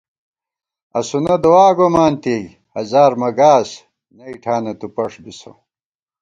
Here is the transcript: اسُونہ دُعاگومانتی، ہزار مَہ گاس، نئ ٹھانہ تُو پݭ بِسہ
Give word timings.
اسُونہ 0.97 1.35
دُعاگومانتی، 1.43 2.37
ہزار 2.77 3.11
مَہ 3.21 3.29
گاس، 3.37 3.69
نئ 4.15 4.33
ٹھانہ 4.43 4.73
تُو 4.79 4.87
پݭ 4.95 5.13
بِسہ 5.23 5.51